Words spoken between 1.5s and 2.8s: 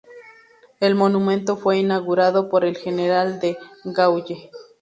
fue inaugurado por el